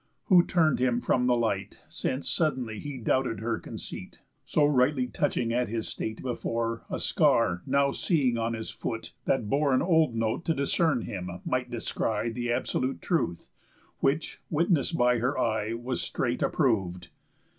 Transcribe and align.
Who 0.29 0.43
turn'd 0.43 0.79
him 0.79 0.99
from 0.99 1.27
the 1.27 1.35
light, 1.35 1.81
Since 1.87 2.27
suddenly 2.27 2.79
he 2.79 2.97
doubted 2.97 3.39
her 3.39 3.59
conceit, 3.59 4.19
So 4.43 4.65
rightly 4.65 5.05
touching 5.05 5.53
at 5.53 5.69
his 5.69 5.87
state 5.87 6.23
before, 6.23 6.85
A 6.89 6.97
scar 6.97 7.61
now 7.67 7.91
seeing 7.91 8.35
on 8.35 8.55
his 8.55 8.71
foot, 8.71 9.13
that 9.25 9.47
bore 9.47 9.75
An 9.75 9.83
old 9.83 10.15
note, 10.15 10.43
to 10.45 10.55
discern 10.55 11.03
him, 11.03 11.29
might 11.45 11.69
descry 11.69 12.31
The 12.31 12.51
absolute 12.51 12.99
truth; 12.99 13.51
which, 13.99 14.41
witness'd 14.49 14.97
by 14.97 15.19
her 15.19 15.37
eye, 15.37 15.73
Was 15.75 16.01
straight 16.01 16.41
approv'd. 16.41 17.09